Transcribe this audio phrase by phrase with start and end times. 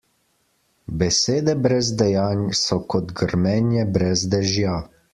[1.01, 4.79] Besede brez dejanj so kot grmenje brez dežja.